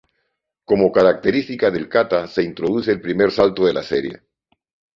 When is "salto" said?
3.31-3.65